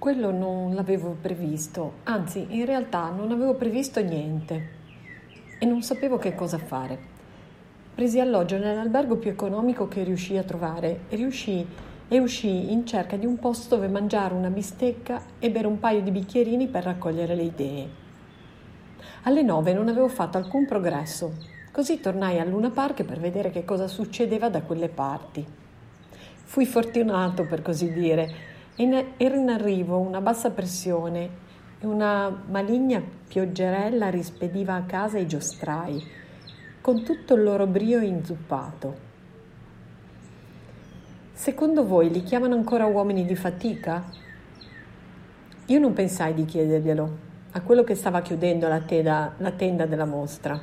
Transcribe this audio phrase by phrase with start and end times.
[0.00, 4.68] Quello non l'avevo previsto, anzi in realtà non avevo previsto niente
[5.58, 6.98] e non sapevo che cosa fare.
[7.94, 11.66] Presi alloggio nell'albergo più economico che riuscii a trovare e, riuscii,
[12.08, 16.00] e uscii in cerca di un posto dove mangiare una bistecca e bere un paio
[16.00, 17.88] di bicchierini per raccogliere le idee.
[19.24, 21.34] Alle nove non avevo fatto alcun progresso,
[21.72, 25.46] così tornai al Luna Park per vedere che cosa succedeva da quelle parti.
[26.42, 28.50] Fui fortunato, per così dire,
[29.18, 31.28] era in arrivo una bassa pressione
[31.80, 36.02] e una maligna pioggerella rispediva a casa i giostrai,
[36.80, 39.08] con tutto il loro brio inzuppato.
[41.34, 44.02] Secondo voi li chiamano ancora uomini di fatica?
[45.66, 50.06] Io non pensai di chiederglielo a quello che stava chiudendo la tenda, la tenda della
[50.06, 50.58] mostra.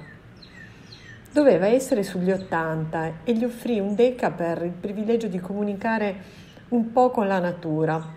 [1.31, 6.91] Doveva essere sugli ottanta e gli offrì un deca per il privilegio di comunicare un
[6.91, 8.15] po' con la natura,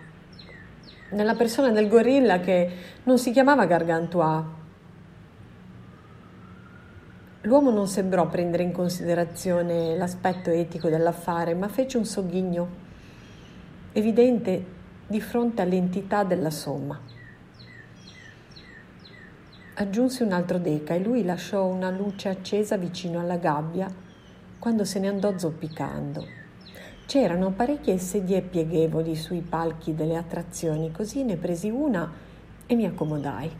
[1.11, 2.69] nella persona del gorilla che
[3.03, 4.59] non si chiamava Gargantua.
[7.41, 12.67] L'uomo non sembrò prendere in considerazione l'aspetto etico dell'affare, ma fece un sogghigno
[13.93, 14.65] evidente
[15.07, 16.99] di fronte all'entità della somma.
[19.75, 23.89] Aggiunse un altro deca e lui lasciò una luce accesa vicino alla gabbia
[24.59, 26.40] quando se ne andò zoppicando.
[27.11, 32.09] C'erano parecchie sedie pieghevoli sui palchi delle attrazioni, così ne presi una
[32.65, 33.51] e mi accomodai.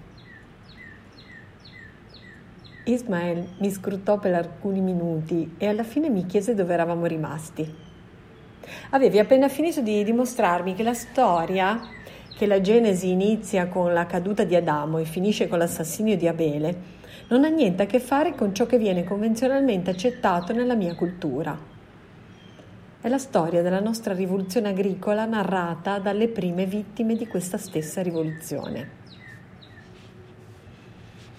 [2.86, 7.70] Ismael mi scrutò per alcuni minuti e alla fine mi chiese dove eravamo rimasti.
[8.92, 11.78] Avevi appena finito di dimostrarmi che la storia,
[12.34, 16.78] che la Genesi inizia con la caduta di Adamo e finisce con l'assassinio di Abele,
[17.28, 21.71] non ha niente a che fare con ciò che viene convenzionalmente accettato nella mia cultura.
[23.02, 28.90] È la storia della nostra rivoluzione agricola narrata dalle prime vittime di questa stessa rivoluzione.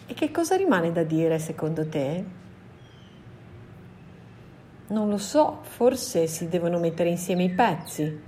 [0.08, 2.24] E che cosa rimane da dire secondo te?
[4.88, 8.20] Non lo so, forse si devono mettere insieme i pezzi.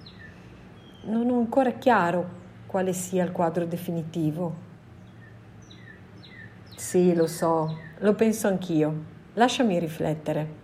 [1.06, 4.54] Non ho ancora chiaro quale sia il quadro definitivo.
[6.76, 8.94] Sì, lo so, lo penso anch'io.
[9.32, 10.63] Lasciami riflettere.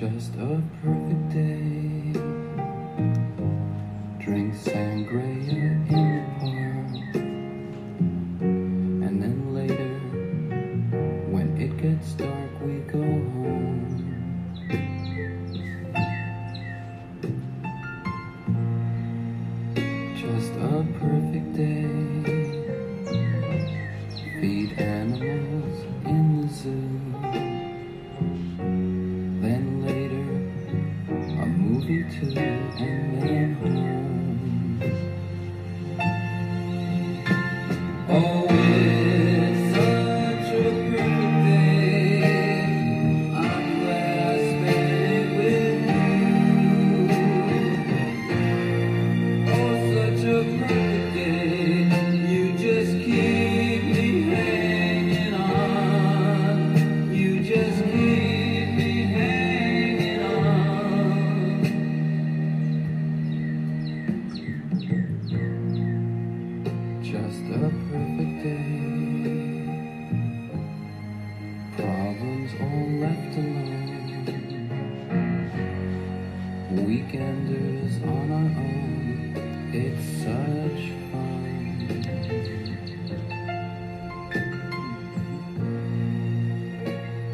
[0.00, 1.73] Just a perfect day.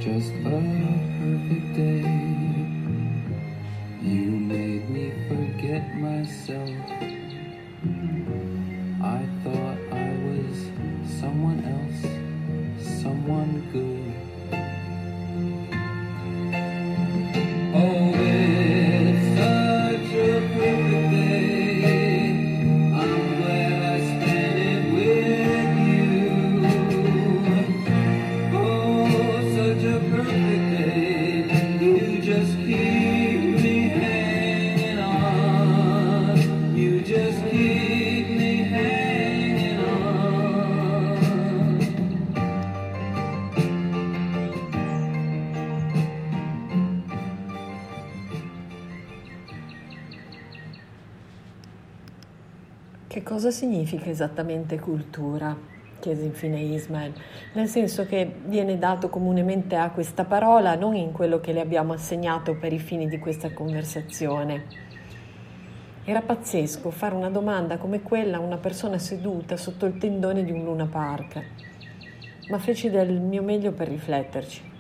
[0.01, 0.61] Just a
[1.19, 2.01] perfect day.
[4.01, 7.20] You made me forget myself.
[53.41, 55.57] Cosa significa esattamente cultura?
[55.99, 57.15] chiese infine Ismael,
[57.55, 61.95] nel senso che viene dato comunemente a questa parola non in quello che le abbiamo
[61.95, 64.65] assegnato per i fini di questa conversazione.
[66.05, 70.53] Era pazzesco fare una domanda come quella a una persona seduta sotto il tendone di
[70.53, 71.43] un Luna Park,
[72.51, 74.71] ma feci del mio meglio per rifletterci.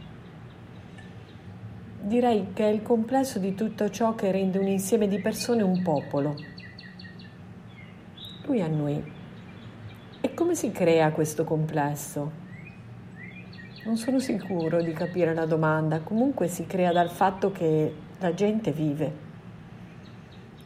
[2.03, 5.83] Direi che è il complesso di tutto ciò che rende un insieme di persone un
[5.83, 6.59] popolo.
[8.51, 9.01] Lui annui.
[10.21, 12.33] E come si crea questo complesso?
[13.85, 18.73] Non sono sicuro di capire la domanda, comunque si crea dal fatto che la gente
[18.73, 19.13] vive.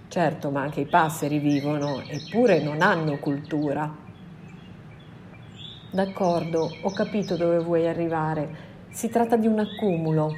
[0.09, 3.95] Certo, ma anche i passeri vivono, eppure non hanno cultura.
[5.91, 8.49] D'accordo, ho capito dove vuoi arrivare.
[8.89, 10.35] Si tratta di un accumulo,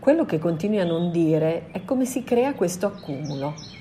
[0.00, 3.73] quello che continui a non dire è come si crea questo accumulo.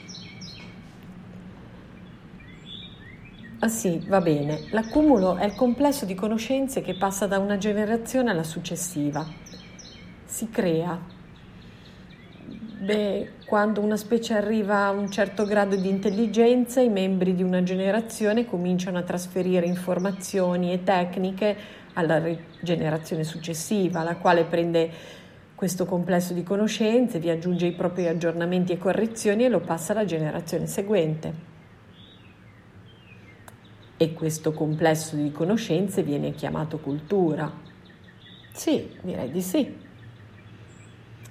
[3.63, 4.65] Ah sì, va bene.
[4.71, 9.25] L'accumulo è il complesso di conoscenze che passa da una generazione alla successiva.
[10.25, 11.00] Si crea.
[12.81, 17.63] Beh, quando una specie arriva a un certo grado di intelligenza, i membri di una
[17.63, 21.56] generazione cominciano a trasferire informazioni e tecniche
[21.94, 22.21] alla
[22.60, 24.92] generazione successiva, la quale prende
[25.56, 30.04] questo complesso di conoscenze, vi aggiunge i propri aggiornamenti e correzioni e lo passa alla
[30.04, 31.52] generazione seguente.
[34.03, 37.50] E questo complesso di conoscenze viene chiamato cultura.
[38.51, 39.77] Sì, direi di sì.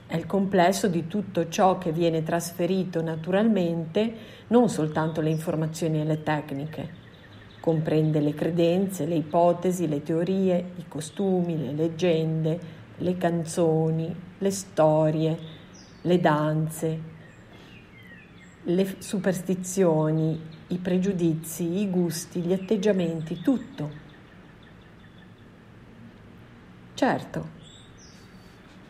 [0.07, 4.15] È il complesso di tutto ciò che viene trasferito naturalmente,
[4.47, 6.89] non soltanto le informazioni e le tecniche.
[7.61, 12.59] Comprende le credenze, le ipotesi, le teorie, i costumi, le leggende,
[12.97, 15.39] le canzoni, le storie,
[16.01, 17.01] le danze,
[18.63, 20.41] le superstizioni,
[20.73, 23.91] i pregiudizi, i gusti, gli atteggiamenti, tutto.
[26.95, 27.49] Certo,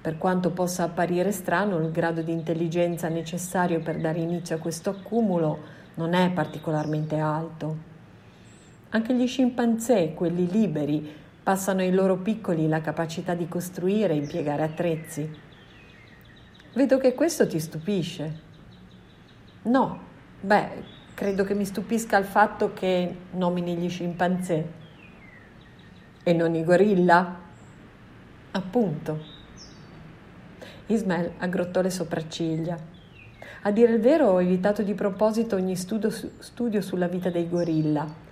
[0.00, 4.90] per quanto possa apparire strano, il grado di intelligenza necessario per dare inizio a questo
[4.90, 7.90] accumulo non è particolarmente alto.
[8.90, 14.62] Anche gli scimpanzé, quelli liberi, Passano ai loro piccoli la capacità di costruire e impiegare
[14.62, 15.28] attrezzi.
[16.74, 18.40] Vedo che questo ti stupisce.
[19.62, 19.98] No,
[20.40, 24.66] beh, credo che mi stupisca il fatto che nomini gli scimpanzé
[26.22, 27.40] e non i gorilla.
[28.52, 29.40] Appunto.
[30.86, 32.78] Ismael aggrottò le sopracciglia.
[33.62, 38.30] A dire il vero ho evitato di proposito ogni studio, studio sulla vita dei gorilla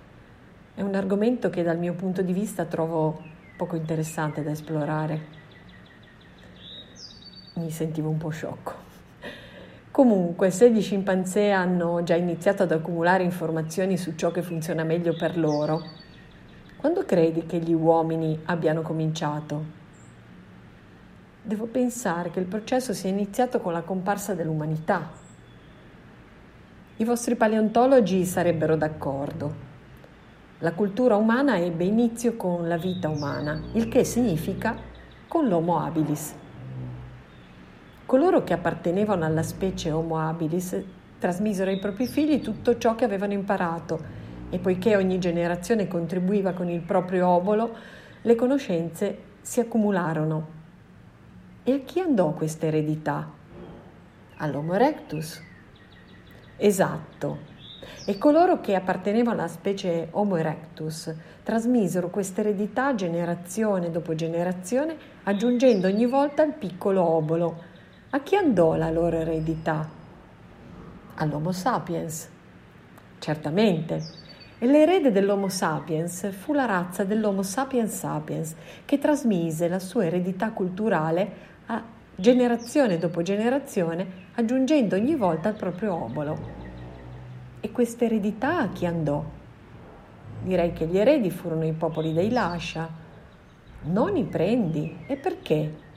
[0.73, 3.21] è un argomento che dal mio punto di vista trovo
[3.57, 5.39] poco interessante da esplorare.
[7.55, 8.90] Mi sentivo un po' sciocco.
[9.91, 15.13] Comunque, se gli scimpanzé hanno già iniziato ad accumulare informazioni su ciò che funziona meglio
[15.13, 15.81] per loro,
[16.77, 19.79] quando credi che gli uomini abbiano cominciato?
[21.41, 25.09] Devo pensare che il processo sia iniziato con la comparsa dell'umanità.
[26.95, 29.69] I vostri paleontologi sarebbero d'accordo.
[30.59, 34.73] La cultura umana ebbe inizio con la vita umana, il che significa
[35.27, 36.39] con l'Homo habilis.
[38.11, 40.77] Coloro che appartenevano alla specie Homo habilis
[41.17, 43.97] trasmisero ai propri figli tutto ciò che avevano imparato
[44.49, 47.73] e poiché ogni generazione contribuiva con il proprio obolo,
[48.21, 50.45] le conoscenze si accumularono.
[51.63, 53.31] E a chi andò questa eredità?
[54.39, 55.41] All'Homo erectus.
[56.57, 57.37] Esatto,
[58.05, 65.87] e coloro che appartenevano alla specie Homo erectus trasmisero questa eredità generazione dopo generazione, aggiungendo
[65.87, 67.70] ogni volta il piccolo obolo.
[68.13, 69.87] A chi andò la loro eredità?
[71.15, 72.27] All'Homo sapiens.
[73.19, 74.03] Certamente.
[74.59, 78.53] E l'erede dell'Homo sapiens fu la razza dell'Homo sapiens sapiens,
[78.83, 81.31] che trasmise la sua eredità culturale
[81.67, 81.81] a
[82.13, 86.37] generazione dopo generazione, aggiungendo ogni volta il proprio obolo.
[87.61, 89.23] E questa eredità a chi andò?
[90.43, 92.89] Direi che gli eredi furono i popoli dei Lascia,
[93.83, 95.05] non i prendi.
[95.07, 95.90] E perché?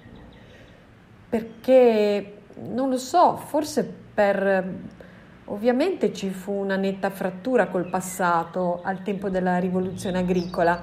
[1.34, 4.72] Perché, non lo so, forse per...
[5.46, 10.80] Ovviamente ci fu una netta frattura col passato al tempo della rivoluzione agricola,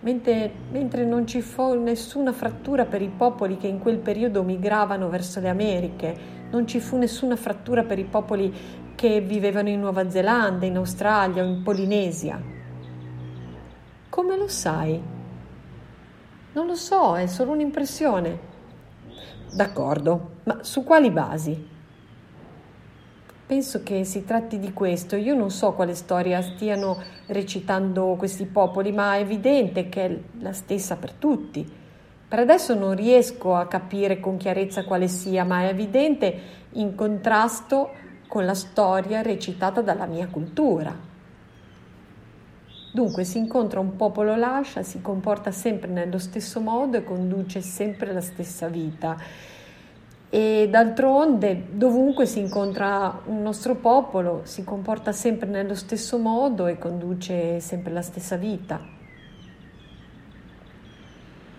[0.00, 5.08] mentre, mentre non ci fu nessuna frattura per i popoli che in quel periodo migravano
[5.08, 6.14] verso le Americhe,
[6.50, 8.52] non ci fu nessuna frattura per i popoli
[8.94, 12.38] che vivevano in Nuova Zelanda, in Australia o in Polinesia.
[14.10, 15.02] Come lo sai?
[16.52, 18.52] Non lo so, è solo un'impressione.
[19.54, 21.68] D'accordo, ma su quali basi?
[23.46, 25.14] Penso che si tratti di questo.
[25.14, 30.52] Io non so quale storia stiano recitando questi popoli, ma è evidente che è la
[30.52, 31.64] stessa per tutti.
[32.26, 36.36] Per adesso non riesco a capire con chiarezza quale sia, ma è evidente
[36.72, 37.90] in contrasto
[38.26, 41.13] con la storia recitata dalla mia cultura.
[42.94, 48.12] Dunque si incontra un popolo lascia, si comporta sempre nello stesso modo e conduce sempre
[48.12, 49.16] la stessa vita
[50.30, 56.78] e d'altronde dovunque si incontra un nostro popolo si comporta sempre nello stesso modo e
[56.78, 58.80] conduce sempre la stessa vita.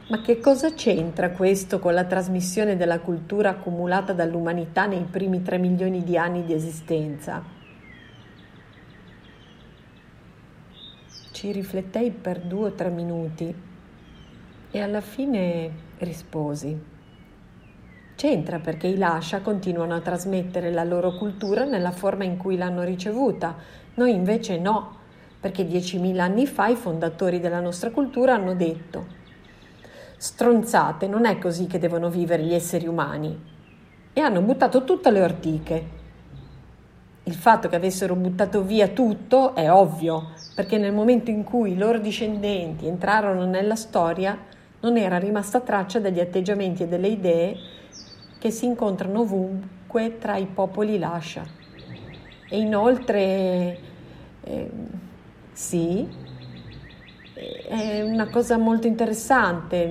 [0.08, 5.58] Ma che cosa c'entra questo con la trasmissione della cultura accumulata dall'umanità nei primi tre
[5.58, 7.55] milioni di anni di esistenza?
[11.46, 13.54] Ci riflettei per due o tre minuti
[14.72, 16.76] e alla fine risposi.
[18.16, 22.82] C'entra perché i Lascia continuano a trasmettere la loro cultura nella forma in cui l'hanno
[22.82, 23.58] ricevuta,
[23.94, 24.98] noi invece no,
[25.40, 29.06] perché 10.000 anni fa i fondatori della nostra cultura hanno detto
[30.18, 33.40] stronzate, non è così che devono vivere gli esseri umani
[34.14, 36.05] e hanno buttato tutte le ortiche.
[37.28, 41.78] Il fatto che avessero buttato via tutto è ovvio, perché nel momento in cui i
[41.78, 44.38] loro discendenti entrarono nella storia
[44.82, 47.58] non era rimasta traccia degli atteggiamenti e delle idee
[48.38, 51.44] che si incontrano ovunque tra i popoli lascia.
[52.48, 53.80] E inoltre,
[54.44, 54.70] eh,
[55.52, 56.08] sì,
[57.34, 59.84] è una cosa molto interessante,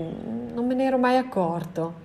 [0.55, 2.04] non me ne ero mai accorto.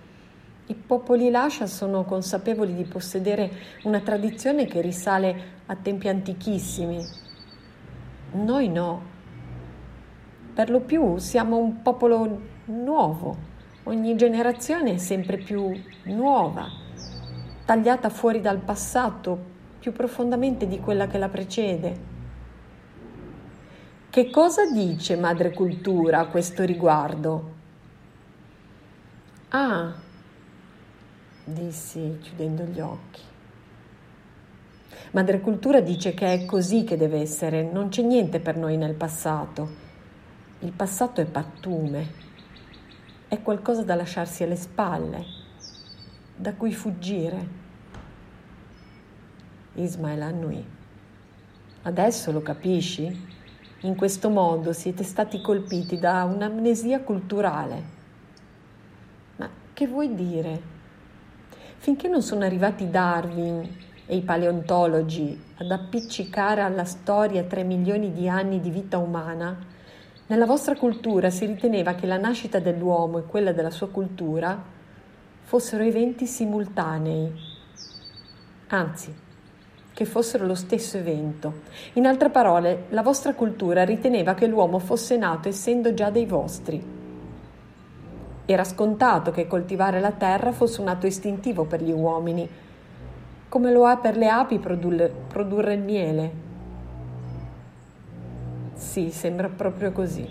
[0.70, 3.52] I popoli lascia sono consapevoli di possedere
[3.84, 7.06] una tradizione che risale a tempi antichissimi.
[8.32, 9.02] Noi no.
[10.54, 13.50] Per lo più siamo un popolo nuovo
[13.90, 15.72] Ogni generazione è sempre più
[16.04, 16.68] nuova,
[17.66, 21.98] tagliata fuori dal passato più profondamente di quella che la precede.
[24.10, 27.52] Che cosa dice Madre Cultura a questo riguardo?
[29.50, 29.92] Ah,
[31.50, 33.22] dissi chiudendo gli occhi.
[35.12, 38.96] Madre Cultura dice che è così che deve essere, non c'è niente per noi nel
[38.96, 39.88] passato.
[40.60, 42.28] Il passato è pattume
[43.30, 45.24] è qualcosa da lasciarsi alle spalle,
[46.36, 47.58] da cui fuggire.
[49.76, 50.66] Ismael annui.
[51.84, 53.28] Adesso lo capisci?
[53.82, 57.84] In questo modo siete stati colpiti da un'amnesia culturale.
[59.36, 60.78] Ma che vuoi dire?
[61.82, 63.66] Finché non sono arrivati Darwin
[64.06, 69.58] e i paleontologi ad appiccicare alla storia tre milioni di anni di vita umana,
[70.28, 74.62] nella vostra cultura si riteneva che la nascita dell'uomo e quella della sua cultura
[75.42, 77.32] fossero eventi simultanei,
[78.68, 79.16] anzi,
[79.94, 81.62] che fossero lo stesso evento.
[81.94, 86.99] In altre parole, la vostra cultura riteneva che l'uomo fosse nato essendo già dei vostri.
[88.52, 92.50] Era scontato che coltivare la terra fosse un atto istintivo per gli uomini,
[93.48, 96.48] come lo è per le api produrre, produrre il miele
[98.80, 100.26] sì, sembra proprio così.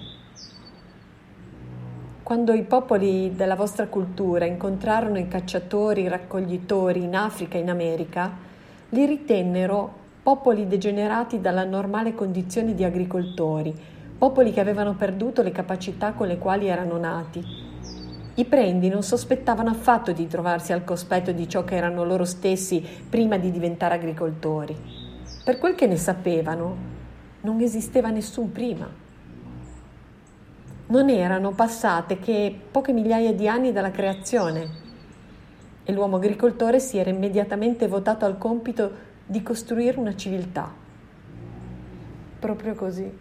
[2.22, 7.68] Quando i popoli della vostra cultura incontrarono i cacciatori, i raccoglitori in Africa e in
[7.68, 8.32] America,
[8.88, 13.74] li ritennero popoli degenerati dalla normale condizione di agricoltori,
[14.16, 17.67] popoli che avevano perduto le capacità con le quali erano nati.
[18.38, 22.80] I prendi non sospettavano affatto di trovarsi al cospetto di ciò che erano loro stessi
[23.10, 24.76] prima di diventare agricoltori.
[25.42, 26.76] Per quel che ne sapevano,
[27.40, 28.88] non esisteva nessun prima.
[30.86, 34.68] Non erano passate che poche migliaia di anni dalla creazione
[35.82, 38.92] e l'uomo agricoltore si era immediatamente votato al compito
[39.26, 40.72] di costruire una civiltà.
[42.38, 43.18] Proprio così.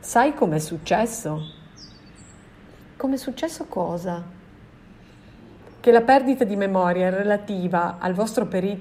[0.00, 1.63] Sai com'è successo?
[3.04, 4.22] Com'è successo cosa?
[5.78, 8.80] Che la perdita di memoria relativa al vostro periodo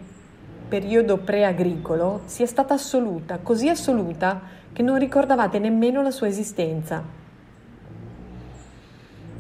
[0.70, 4.40] periodo preagricolo sia stata assoluta, così assoluta
[4.72, 7.04] che non ricordavate nemmeno la sua esistenza.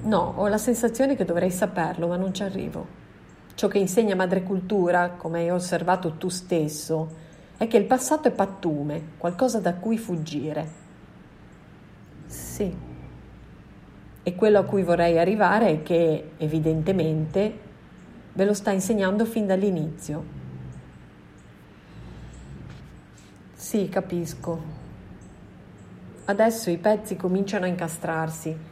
[0.01, 2.85] No, ho la sensazione che dovrei saperlo, ma non ci arrivo.
[3.55, 7.07] Ciò che insegna Madre Cultura, come hai osservato tu stesso,
[7.55, 10.67] è che il passato è pattume, qualcosa da cui fuggire.
[12.25, 12.91] Sì.
[14.23, 17.59] E quello a cui vorrei arrivare è che, evidentemente,
[18.33, 20.41] ve lo sta insegnando fin dall'inizio.
[23.53, 24.81] Sì, capisco.
[26.25, 28.71] Adesso i pezzi cominciano a incastrarsi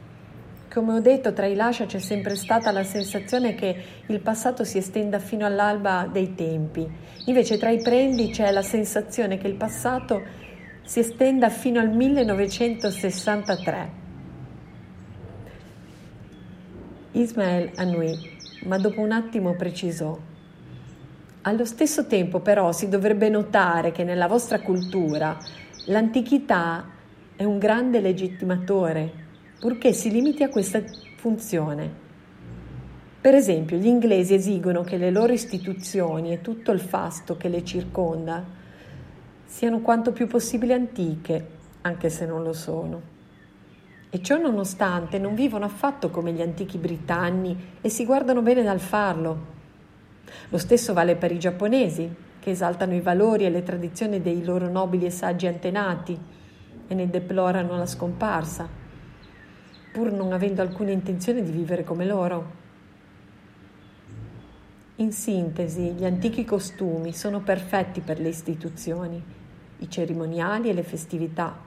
[0.74, 4.78] Come ho detto, tra i lascia c'è sempre stata la sensazione che il passato si
[4.78, 6.90] estenda fino all'alba dei tempi.
[7.26, 10.22] Invece tra i prendi c'è la sensazione che il passato
[10.86, 14.01] si estenda fino al 1963.
[17.14, 18.18] Ismael annui,
[18.64, 20.18] ma dopo un attimo precisò.
[21.42, 25.38] Allo stesso tempo però si dovrebbe notare che nella vostra cultura
[25.88, 26.86] l'antichità
[27.36, 29.12] è un grande legittimatore
[29.60, 30.82] purché si limiti a questa
[31.18, 32.00] funzione.
[33.20, 37.66] Per esempio, gli inglesi esigono che le loro istituzioni e tutto il fasto che le
[37.66, 38.42] circonda
[39.44, 41.48] siano quanto più possibile antiche,
[41.82, 43.11] anche se non lo sono.
[44.12, 48.80] E ciò nonostante non vivono affatto come gli antichi britanni e si guardano bene dal
[48.80, 49.60] farlo.
[50.50, 54.70] Lo stesso vale per i giapponesi, che esaltano i valori e le tradizioni dei loro
[54.70, 56.20] nobili e saggi antenati
[56.88, 58.82] e ne deplorano la scomparsa
[59.92, 62.60] pur non avendo alcuna intenzione di vivere come loro.
[64.98, 69.22] In sintesi, gli antichi costumi sono perfetti per le istituzioni,
[69.80, 71.58] i cerimoniali e le festività,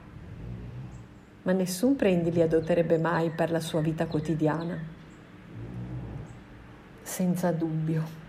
[1.45, 4.77] ma nessun prendi li adotterebbe mai per la sua vita quotidiana.
[7.03, 8.24] Senza dubbio.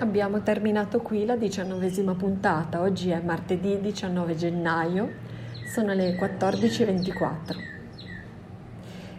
[0.00, 5.10] Abbiamo terminato qui la diciannovesima puntata, oggi è martedì 19 gennaio,
[5.66, 7.56] sono le 14.24.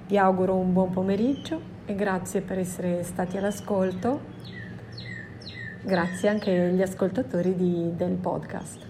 [0.07, 4.21] Vi auguro un buon pomeriggio e grazie per essere stati all'ascolto,
[5.81, 8.87] grazie anche agli ascoltatori di, del podcast.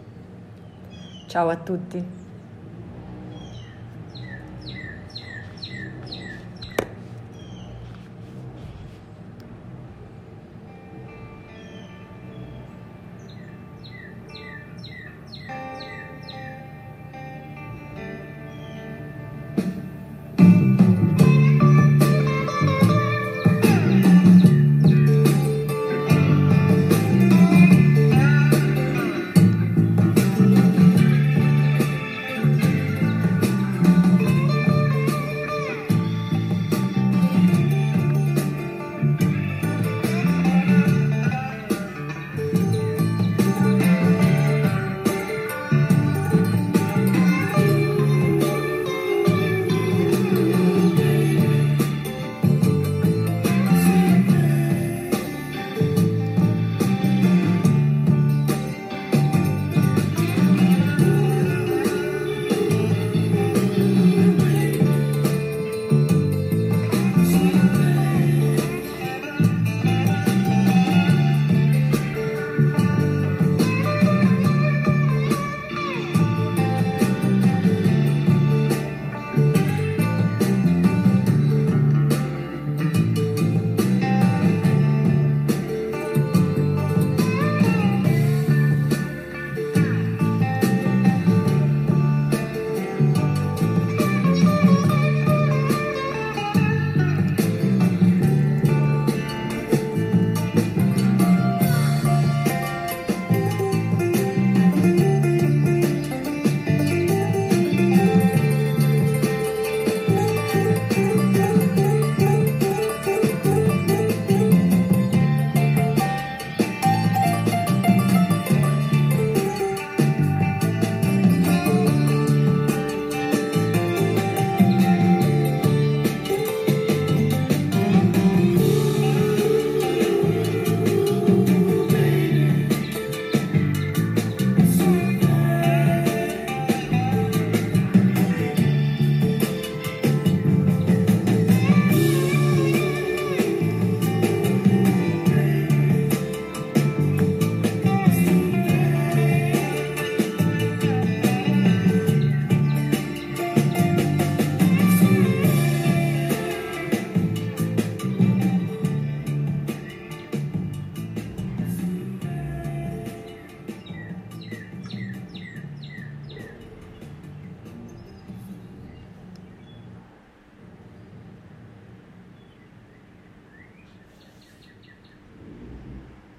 [1.26, 2.19] Ciao a tutti.